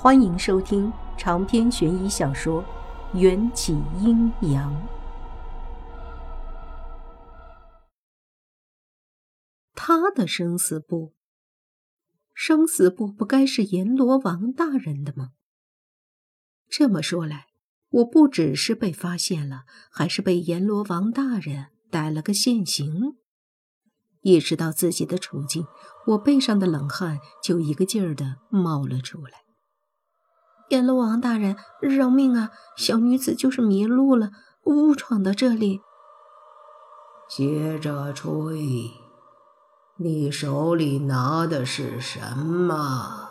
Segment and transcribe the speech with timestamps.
[0.00, 2.62] 欢迎收听长篇悬疑小说
[3.18, 4.72] 《缘起阴阳》。
[9.74, 11.14] 他的生死簿，
[12.32, 15.30] 生死簿不该是阎罗王大人的吗？
[16.70, 17.46] 这么说来，
[17.88, 23.16] 我不只是被发现了，还是被阎罗王大人逮了个现行。
[24.20, 25.66] 意识到自己的处境，
[26.06, 29.47] 我背上的冷汗就一个劲儿的冒了出来。
[30.68, 32.50] 阎罗王大人，饶命啊！
[32.76, 34.30] 小女子就是迷路了，
[34.64, 35.80] 误闯到这里。
[37.28, 38.90] 接着吹，
[39.96, 43.30] 你手里拿的是什么？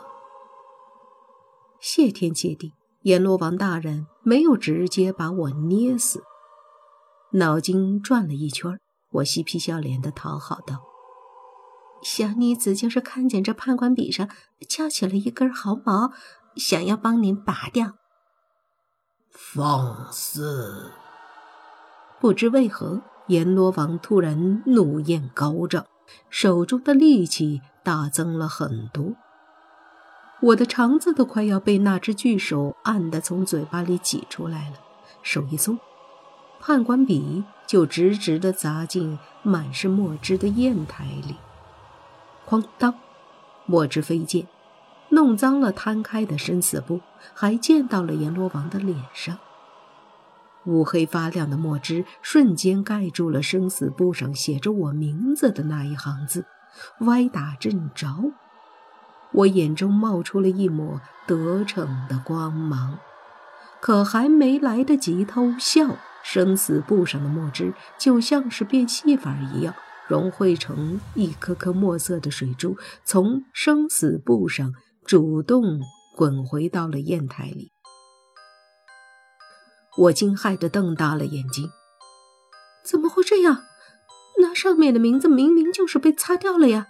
[1.80, 2.74] 谢天谢地，
[3.04, 6.24] 阎罗王大人没有直接把我捏死。
[7.34, 8.80] 脑筋转了一圈，
[9.12, 10.82] 我嬉皮笑脸的讨好道
[12.02, 14.28] ：“小女子就是看见这判官笔上
[14.68, 16.12] 翘起了一根毫毛。”
[16.58, 17.94] 想要帮您拔掉，
[19.32, 20.92] 放肆！
[22.20, 25.86] 不知为何，阎罗王突然怒焰高涨，
[26.30, 29.14] 手中的力气大增了很多。
[30.42, 34.78] 我的肠子都快要被那只巨手按得从嘴巴里挤出来了。
[35.22, 35.80] 手一松，
[36.60, 41.36] 判官笔就直直地砸进满是墨汁的砚台里，
[42.48, 42.94] 哐当，
[43.66, 44.48] 墨汁飞溅。
[45.10, 47.02] 弄脏了摊开的生死簿，
[47.34, 49.38] 还溅到了阎罗王的脸上。
[50.66, 56.46] 乌黑发亮的墨汁瞬间盖住了生死簿上写着我名字的那一行字，
[57.00, 58.34] 歪打正着。
[59.32, 63.00] 我眼中冒出了一抹得逞的光芒，
[63.80, 69.74] 可还没来得及偷笑，生死簿上的墨汁就像是变戏法一样，
[70.08, 74.74] 融汇成一颗颗墨色的水珠，从生死簿上。
[75.08, 75.80] 主动
[76.18, 77.72] 滚回到了砚台里，
[79.98, 81.70] 我惊骇的瞪大了眼睛，
[82.84, 83.64] 怎么会这样？
[84.42, 86.88] 那上面的名字明明就是被擦掉了呀！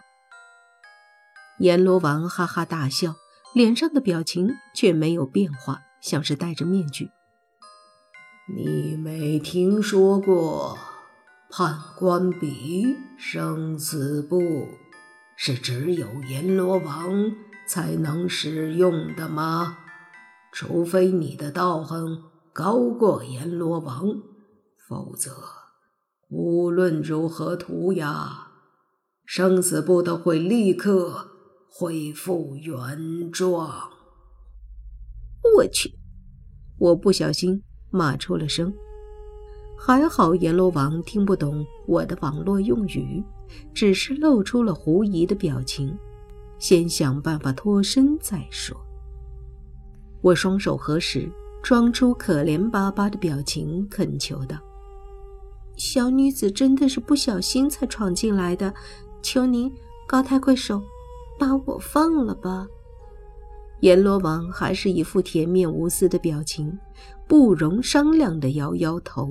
[1.60, 3.14] 阎罗王哈哈大笑，
[3.54, 7.12] 脸上的表情却没有变化，像是戴着面具。
[8.52, 10.76] 你没听说过
[11.52, 14.70] 判官笔、生死簿
[15.36, 17.32] 是只有阎罗王？
[17.68, 19.78] 才能使用的吗？
[20.54, 22.24] 除非你的道行
[22.54, 24.08] 高过阎罗王，
[24.88, 25.32] 否则
[26.30, 28.48] 无论如何涂鸦，
[29.26, 31.28] 生死簿都会立刻
[31.70, 33.92] 恢复原状。
[35.58, 35.92] 我去！
[36.80, 37.62] 我不小心
[37.92, 38.74] 骂出了声，
[39.78, 43.24] 还好阎罗王听不懂我的网络用语，
[43.74, 45.98] 只是露出了狐疑的表情。
[46.60, 48.76] 先想办法脱身再说。
[50.22, 51.32] 我双手合十，
[51.62, 54.58] 装出可怜巴巴的表情，恳求道
[55.78, 58.74] ：“小女子真的是不小心才闯进来的，
[59.22, 59.72] 求您
[60.08, 60.82] 高抬贵手，
[61.38, 62.68] 把我放了吧。”
[63.82, 66.76] 阎罗王还是一副铁面无私的表情，
[67.28, 69.30] 不容商量的摇摇头。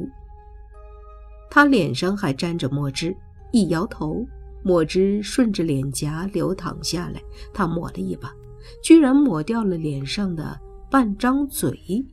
[1.50, 3.16] 他脸上还沾着墨汁，
[3.50, 4.24] 一摇头。
[4.66, 7.22] 墨汁顺着脸颊流淌下来，
[7.54, 8.34] 他抹了一把，
[8.82, 10.58] 居然抹掉了脸上的
[10.90, 12.04] 半张嘴。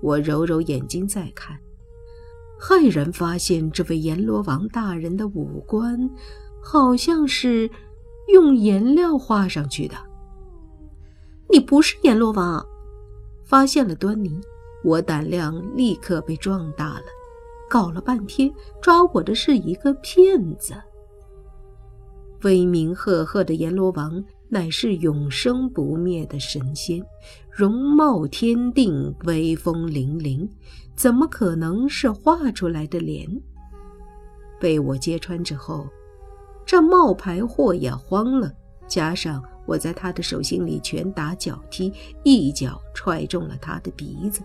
[0.00, 1.54] 我揉揉眼睛再看，
[2.58, 6.08] 骇然发现这位阎罗王大人的五官，
[6.62, 7.70] 好像是
[8.28, 9.94] 用颜料画上去的。
[11.50, 12.64] 你不是阎罗王，
[13.44, 14.40] 发现了端倪，
[14.82, 17.04] 我胆量立刻被壮大了。
[17.68, 18.50] 搞了半天，
[18.80, 20.72] 抓我的是一个骗子。
[22.42, 27.04] 威名赫赫的阎罗王乃是永生不灭的神仙，
[27.50, 30.48] 容貌天定，威风凛凛，
[30.96, 33.28] 怎么可能是画出来的脸？
[34.58, 35.86] 被我揭穿之后，
[36.64, 38.52] 这冒牌货也慌了，
[38.88, 41.92] 加上我在他的手心里拳打脚踢，
[42.24, 44.42] 一脚踹中了他的鼻子，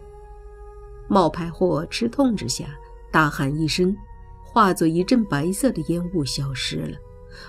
[1.07, 2.65] 冒牌货吃痛之下
[3.11, 3.95] 大喊一声，
[4.43, 6.97] 化作一阵白色的烟雾消失了。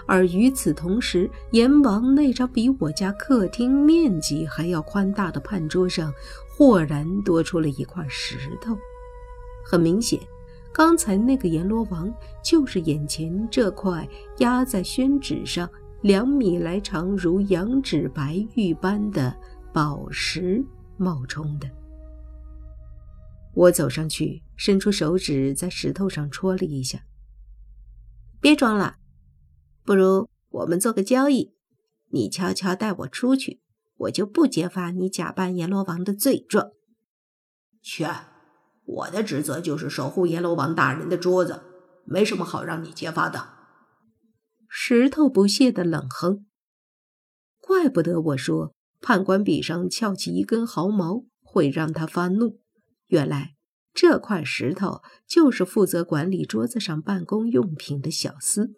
[0.07, 6.13] 而与此同时，阎王那张比我家客厅面积还要宽大的判桌上，
[6.49, 8.77] 豁然多出了一块石头。
[9.65, 10.21] 很明显，
[10.73, 12.13] 刚才那个阎罗王
[12.43, 15.69] 就是眼前这块压在宣纸上
[16.03, 19.37] 两米来长、如羊脂白玉般的
[19.73, 20.65] 宝石
[20.97, 21.69] 冒充的。
[23.55, 26.99] 我走上去，伸出手指在石头上戳了一下。
[28.39, 28.97] 别装了。
[29.87, 31.55] 不如我们做个交易，
[32.11, 33.61] 你悄悄带我出去，
[33.99, 36.73] 我就不揭发你假扮阎罗王的罪状。
[37.81, 38.05] 去，
[38.85, 41.63] 我的职责就是守护阎罗王大人的桌子，
[42.05, 43.51] 没什么好让你揭发的。
[44.69, 46.45] 石头不屑的冷哼。
[47.61, 52.59] 怪不得我说判官笔上翘起一根毫毛会让他发怒，
[53.07, 53.55] 原来
[53.95, 58.75] 这块石头就是负责管理桌子上办公用品的小厮。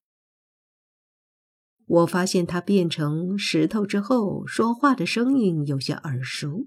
[1.89, 6.67] 我发现他变成石头之后，说话的声音有些耳熟，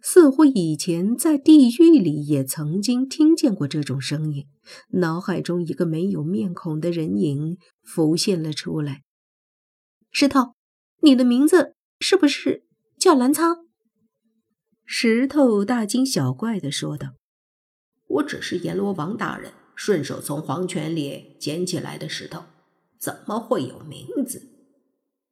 [0.00, 4.46] 似乎以前在地狱里也曾经听见过这种声音。
[4.90, 9.02] 脑海中一个没有面孔的人影浮现了出来。
[10.12, 10.54] 石头，
[11.02, 12.64] 你的名字是不是
[13.00, 13.66] 叫澜沧？
[14.84, 17.14] 石头大惊小怪地说道
[18.06, 22.44] ：“我只是阎罗王大人顺手从黄泉里捡起来的石头。”
[22.98, 24.50] 怎么会有名字？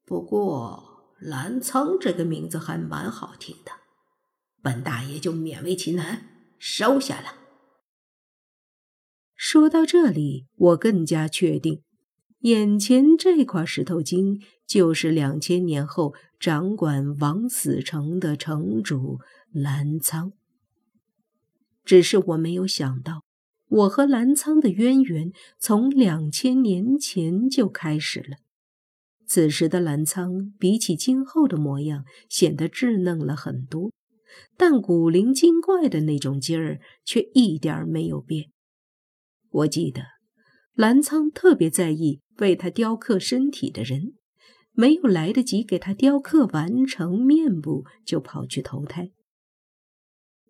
[0.04, 3.72] 不过澜沧这个名字还蛮好听的，
[4.62, 7.34] 本大爷就勉为其难收下了。
[9.34, 11.82] 说到这里，我更加确定，
[12.40, 19.18] 眼前这块石头精就是两千年后掌管王死城的城主
[19.52, 20.32] 澜沧。
[21.84, 23.25] 只是我没有想到。
[23.68, 28.36] 我和澜沧的渊源从两千年前就开始了。
[29.26, 33.90] 此时的澜沧比起今后的模样显得稚嫩了很多，
[34.56, 38.50] 但古灵精怪的那种劲儿却一点没有变。
[39.50, 40.02] 我记得
[40.74, 44.12] 澜沧特别在意为他雕刻身体的人，
[44.70, 49.10] 没有来得及给他雕刻完成面部，就跑去投胎。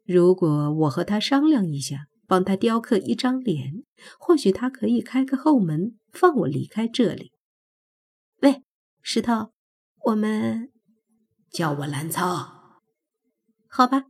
[0.04, 2.08] 如果我和他商量一下。
[2.26, 3.84] 帮他雕刻一张脸，
[4.18, 7.32] 或许他可以开个后门，放我离开这里。
[8.42, 8.62] 喂，
[9.00, 9.52] 石头，
[10.04, 10.70] 我们
[11.50, 12.48] 叫我澜沧，
[13.68, 14.04] 好吧？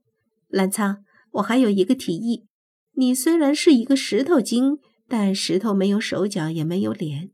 [0.49, 1.03] 澜沧，
[1.33, 2.47] 我还有一个提议。
[2.93, 7.31] 你虽然是一个石头精，但石头没有手脚，也没有脸。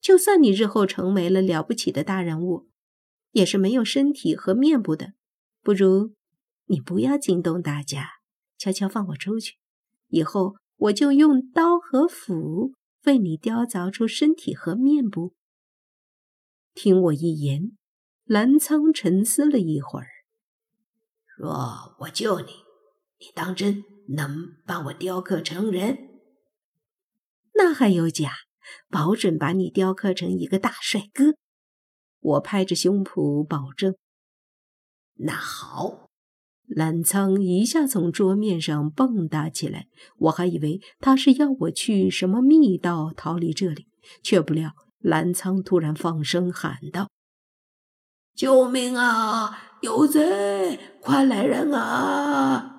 [0.00, 2.68] 就算你日后成为了了不起的大人物，
[3.32, 5.14] 也是没有身体和面部的。
[5.62, 6.14] 不如
[6.66, 8.10] 你不要惊动大家，
[8.58, 9.54] 悄悄放我出去。
[10.08, 12.72] 以后我就用刀和斧
[13.04, 15.34] 为你雕凿出身体和面部。
[16.74, 17.76] 听我一言，
[18.24, 20.08] 澜沧沉思了一会儿。
[21.36, 22.46] 若我救你，
[23.18, 26.20] 你当真能帮我雕刻成人？
[27.54, 28.32] 那还有假？
[28.90, 31.36] 保准把你雕刻成一个大帅哥！
[32.18, 33.94] 我拍着胸脯保证。
[35.14, 36.05] 那好。
[36.66, 39.86] 澜沧一下从桌面上蹦跶起来，
[40.18, 43.86] 我还以为他是要我去什么密道逃离这里，
[44.22, 47.08] 却不料澜沧突然放声喊道
[48.34, 49.78] ：“救命啊！
[49.82, 50.78] 有贼！
[51.00, 52.72] 快来人啊！”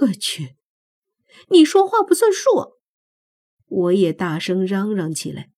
[0.00, 0.56] 我去，
[1.50, 2.78] 你说话不算数！
[3.66, 5.50] 我也大声嚷嚷起来。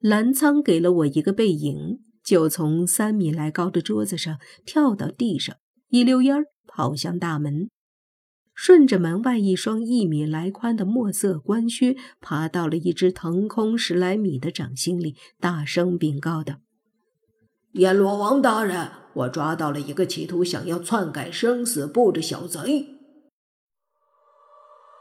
[0.00, 2.04] 澜沧给了我一个背影。
[2.30, 5.56] 就从三米来高的桌子上跳到地上，
[5.88, 7.68] 一溜烟儿跑向大门，
[8.54, 16.60] 顺着门外一双一米来宽的墨色官靴，爬到了一只腾空十来米的掌心里，大声禀告道
[17.74, 22.86] ：“阎罗王大人，我抓到了一个企图想要篡改生死簿的小贼。”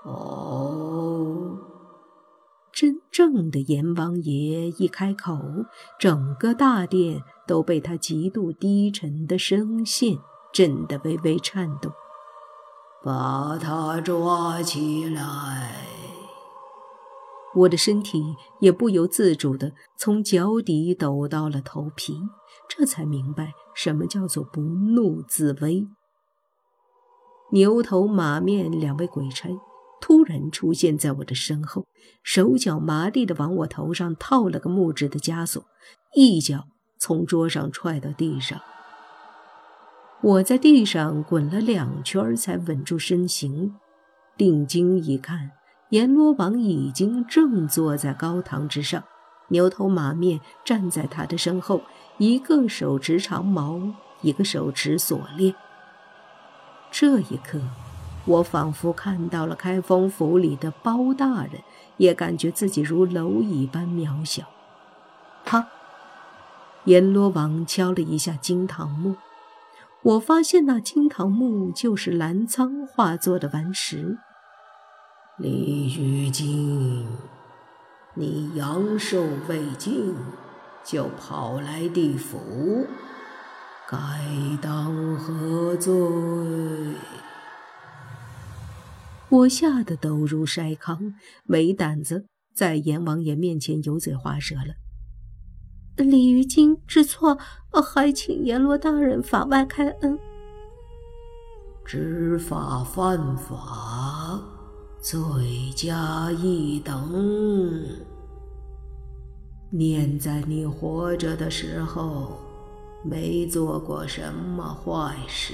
[0.03, 0.98] 哦。
[2.79, 5.37] 真正的阎王爷一开口，
[5.99, 10.17] 整个大殿都被他极度低沉的声线
[10.53, 11.91] 震得微微颤动。
[13.03, 15.75] 把他抓起来！
[17.53, 18.23] 我的身体
[18.61, 22.17] 也不由自主地从脚底抖到了头皮，
[22.69, 25.85] 这才明白什么叫做不怒自威。
[27.51, 29.49] 牛头马面两位鬼差。
[30.01, 31.85] 突然出现在我的身后，
[32.23, 35.63] 手脚麻利地往我头上套了个木质的枷锁，
[36.15, 36.65] 一脚
[36.97, 38.59] 从桌上踹到地上。
[40.21, 43.75] 我在地上滚了两圈才稳住身形，
[44.37, 45.51] 定睛一看，
[45.91, 49.03] 阎罗王已经正坐在高堂之上，
[49.49, 51.81] 牛头马面站在他的身后，
[52.17, 53.79] 一个手持长矛，
[54.21, 55.55] 一个手持锁链。
[56.91, 57.61] 这一刻。
[58.29, 61.63] 我仿佛看到了开封府里的包大人，
[61.97, 64.43] 也感觉自己如蝼蚁般渺小。
[65.43, 65.67] 啪！
[66.83, 69.15] 阎罗王敲了一下金堂木，
[70.03, 74.19] 我发现那金堂木就是澜沧化作的顽石。
[75.37, 77.07] 李玉金，
[78.13, 80.15] 你阳寿未尽，
[80.83, 82.85] 就跑来地府，
[83.89, 83.97] 该
[84.61, 85.91] 当何罪？
[89.29, 94.75] 我吓得抖如筛糠，没胆子在阎王爷面前油嘴滑舌了。
[95.97, 97.37] 李鱼精知错，
[97.71, 100.17] 还请阎罗大人法外开恩。
[101.85, 104.41] 知法犯法，
[105.01, 107.85] 罪加一等。
[109.71, 112.39] 念在你活着的时候，
[113.03, 115.53] 没做过什么坏事，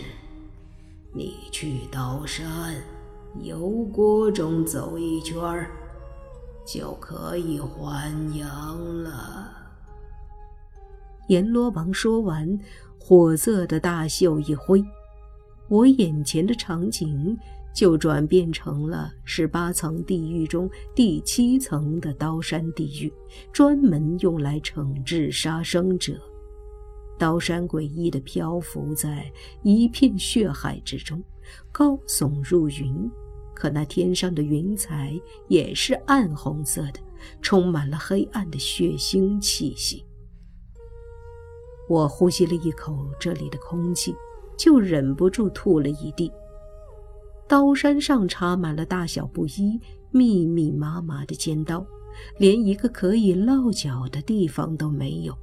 [1.13, 2.75] 你去刀山
[3.41, 5.69] 油锅中走一圈儿，
[6.65, 9.51] 就可以还阳了。
[11.27, 12.57] 阎罗王说完，
[12.99, 14.83] 火色的大袖一挥。
[15.67, 17.37] 我眼前的场景
[17.73, 23.11] 就转变成了十八层地狱中第七层的刀山地狱，
[23.51, 26.13] 专门用来惩治杀生者。
[27.17, 29.31] 刀山诡异地漂浮在
[29.63, 31.23] 一片血海之中，
[31.71, 33.11] 高耸入云。
[33.55, 36.99] 可那天上的云彩也是暗红色的，
[37.41, 40.05] 充满了黑暗的血腥气息。
[41.89, 44.13] 我呼吸了一口这里的空气。
[44.57, 46.31] 就忍不住吐了一地。
[47.45, 49.77] 刀山上插满了大小不一、
[50.11, 51.85] 密密麻麻的尖刀，
[52.37, 55.37] 连一个可以落脚的地方都没有。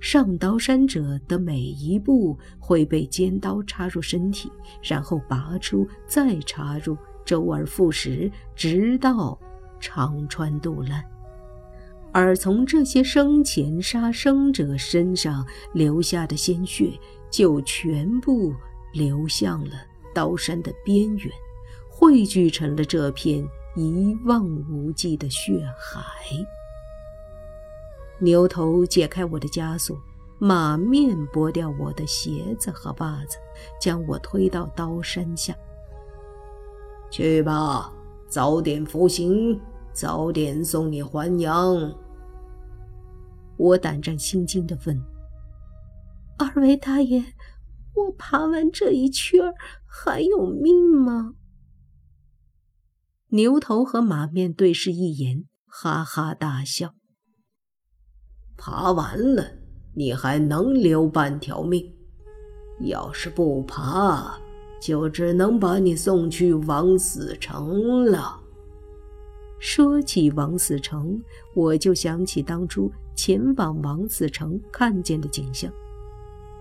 [0.00, 4.48] 上刀山者的每一步会被尖刀插入身体，
[4.80, 9.38] 然后拔出，再插入，周而复始，直到
[9.80, 11.04] 肠穿肚烂。
[12.12, 16.92] 而从这些生前杀生者身上流下的鲜血。
[17.30, 18.54] 就全部
[18.92, 19.72] 流向了
[20.14, 21.28] 刀山的边缘，
[21.90, 26.00] 汇聚成了这片一望无际的血海。
[28.20, 30.00] 牛头解开我的枷锁，
[30.38, 33.36] 马面剥掉我的鞋子和袜子，
[33.80, 35.52] 将我推到刀山下。
[37.14, 37.92] 去吧，
[38.28, 39.60] 早点服刑，
[39.92, 41.96] 早点送你还阳。
[43.56, 45.00] 我胆战心惊地问。
[46.36, 47.24] 二位大爷，
[47.94, 49.40] 我爬完这一圈
[49.86, 51.34] 还有命吗？
[53.28, 56.96] 牛头和马面对视一眼，哈哈大笑。
[58.56, 59.52] 爬完了，
[59.94, 61.94] 你还能留半条命；
[62.80, 64.40] 要是不爬，
[64.84, 68.38] 就只能把你送去枉死城了。
[69.58, 71.18] 说起枉死城，
[71.54, 75.72] 我就想起当初前往枉死城看见的景象。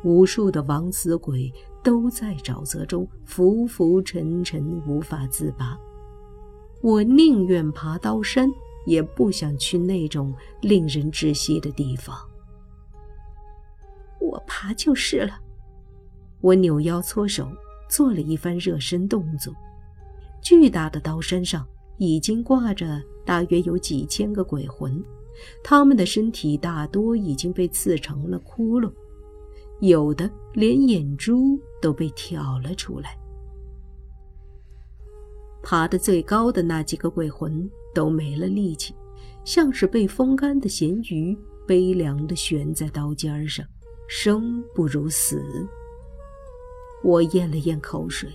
[0.05, 1.51] 无数的枉死鬼
[1.83, 5.77] 都在沼泽中浮浮沉沉，无法自拔。
[6.79, 8.49] 我宁愿爬刀山，
[8.85, 12.15] 也不想去那种令人窒息的地方。
[14.21, 15.33] 我爬就是了。
[16.39, 17.49] 我扭腰搓手，
[17.93, 19.53] 做了一番热身动作。
[20.41, 21.63] 巨大的刀山上
[21.99, 24.99] 已经挂着大约有几千个鬼魂，
[25.63, 28.91] 他们的身体大多已经被刺成了窟窿。
[29.79, 33.15] 有的连眼珠都被挑了出来。
[35.61, 38.95] 爬得最高的那几个鬼魂都没了力气，
[39.45, 43.63] 像是被风干的咸鱼，悲凉地悬在刀尖上，
[44.07, 45.41] 生不如死。
[47.03, 48.31] 我咽了咽口水，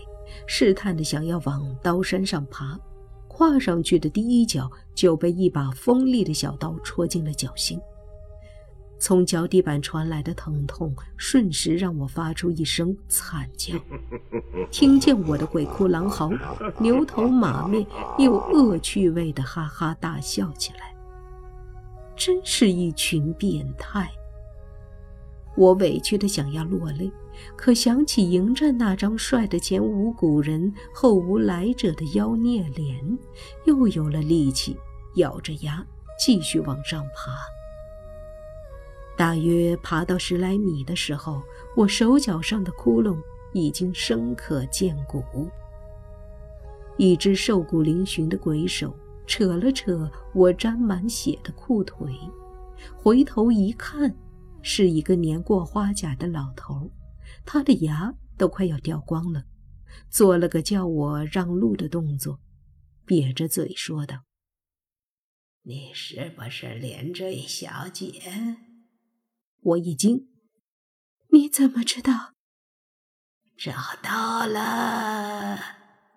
[0.47, 2.79] 试探的想要往刀山上爬，
[3.27, 7.81] 跨上去的第一脚就被一把锋利的小刀戳进了脚心。
[9.01, 13.75] 从脚底板传来的疼痛，瞬时让我发出一声惨叫。
[14.73, 16.31] 听见我的鬼哭狼嚎，
[16.81, 17.87] 牛头马面
[18.19, 20.95] 又恶趣味的哈哈大笑起来。
[22.17, 24.11] 真是一群变态！
[25.59, 27.11] 我委屈的想要落泪，
[27.57, 33.19] 可想起迎战那张帅的前无古人后无来者的妖孽脸，
[33.65, 34.77] 又有了力气，
[35.17, 35.85] 咬着牙
[36.17, 37.33] 继续往上爬。
[39.17, 41.43] 大约爬到十来米的时候，
[41.75, 43.17] 我手脚上的窟窿
[43.53, 45.25] 已经深可见骨。
[46.99, 48.95] 一只瘦骨嶙峋的鬼手
[49.27, 52.15] 扯了扯我沾满血的裤腿，
[52.97, 54.17] 回头一看，
[54.71, 56.93] 是一个年过花甲的老头，
[57.47, 59.45] 他的牙都快要掉光了，
[60.11, 62.39] 做了个叫我让路的动作，
[63.07, 64.25] 瘪着嘴说道
[65.65, 68.59] ：“你是不是连坠小姐？”
[69.63, 70.29] 我一惊，
[71.33, 72.35] 你怎么知道？
[73.57, 73.73] 找
[74.03, 75.59] 到了，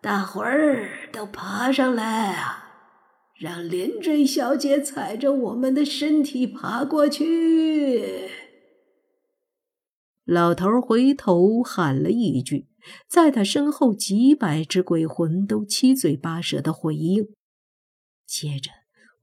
[0.01, 2.58] 大伙儿都爬上来啊！
[3.34, 8.41] 让连坠小姐踩着我们的身体爬过去。
[10.32, 12.66] 老头回头喊了一句，
[13.10, 17.28] 在他身后几百只鬼魂都七嘴八舌的回应。
[18.26, 18.72] 接着，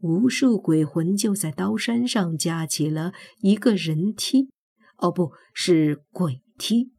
[0.00, 4.50] 无数鬼魂就在刀山上架起了一个人梯，
[4.98, 6.92] 哦，不是鬼梯，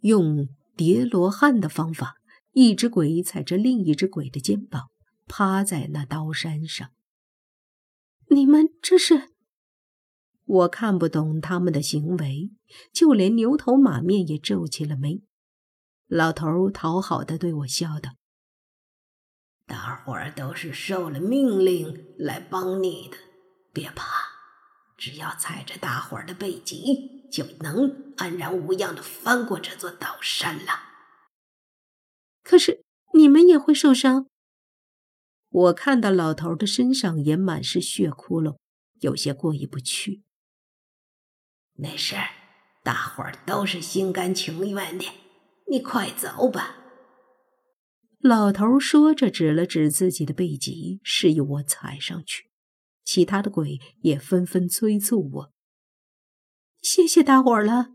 [0.00, 0.46] 用
[0.76, 2.16] 叠罗汉的方法，
[2.52, 4.90] 一只鬼踩着另一只鬼的肩膀，
[5.26, 6.90] 趴在那刀山上。
[8.28, 9.30] 你们这是？
[10.46, 12.50] 我看不懂他们的行为，
[12.92, 15.22] 就连牛头马面也皱起了眉。
[16.06, 18.12] 老头讨好的对我笑道
[19.66, 23.16] ：“大伙儿都是受了命令来帮你的，
[23.72, 24.06] 别怕，
[24.96, 30.72] 只要踩着大伙儿的背脊，就能安然无恙的翻过这座岛山了。”
[32.44, 32.84] 可是
[33.14, 34.28] 你们也会受伤。
[35.48, 38.58] 我看到老头的身上也满是血窟窿，
[39.00, 40.22] 有些过意不去。
[41.76, 42.16] 没事，
[42.82, 45.04] 大伙儿都是心甘情愿的。
[45.70, 46.76] 你快走吧。
[48.20, 52.50] 老头说着，指了指自己的背脊，示意我踩上去。
[53.04, 55.52] 其他的鬼也纷纷催促我
[56.82, 57.90] ：“谢谢大伙儿了。”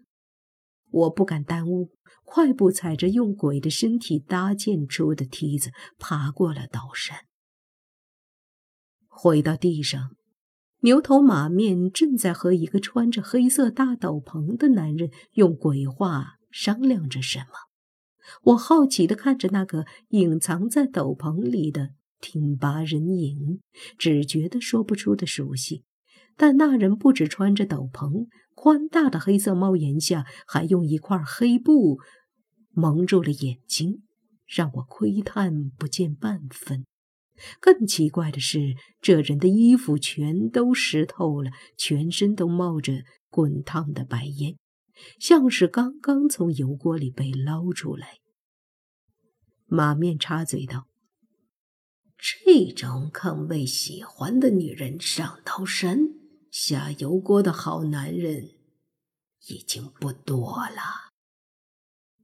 [0.91, 7.25] 我不敢耽误，快步踩着用鬼的身体搭建出的梯子，爬过了刀山。
[9.07, 10.15] 回到地上，
[10.83, 17.45] 牛头马面正在和一个穿着黑色大斗篷的男人用鬼话商量着什么。
[18.43, 23.59] 我好奇地看着那个隐藏在斗篷里的挺拔人影，
[23.99, 25.83] 只觉得说不出的熟悉。
[26.35, 31.99] 但那人不止穿着斗篷，宽大的黑色帽檐下还用一块黑布
[32.71, 34.01] 蒙住了眼睛，
[34.47, 36.85] 让我窥探不见半分。
[37.59, 44.57] 更奇怪的是，这人的衣服全都湿透了，全身都冒着滚烫的白烟，
[45.19, 48.17] 像是刚刚从油锅里被捞出来。
[49.65, 50.87] 马面插嘴道
[52.17, 55.99] ：“这种肯为喜欢的女人上刀山、
[56.51, 58.49] 下油锅的好男人，
[59.47, 61.10] 已经不多了。”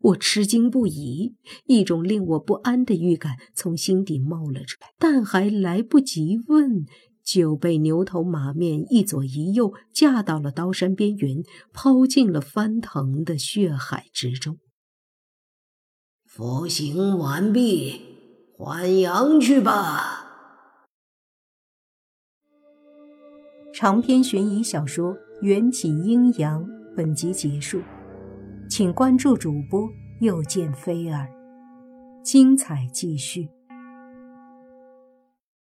[0.07, 6.85] 我吃惊不已，一种令我不安的预感从心底冒了出来，但还来不及问，
[7.23, 11.43] 就被牛头马面一左一右架到了刀山边缘，
[11.73, 14.59] 抛进了翻腾的血海之中。
[16.25, 18.01] 服刑完毕，
[18.57, 20.23] 还阳去吧。
[23.73, 26.63] 长篇悬疑小说《缘起阴阳》
[26.95, 27.81] 本集结束。
[28.77, 31.27] 请关注主播，又见菲儿，
[32.21, 33.49] 精彩继续。